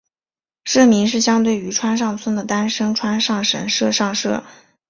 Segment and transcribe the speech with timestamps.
[0.63, 4.43] 社名是相对于川上村的丹生川上神社上社。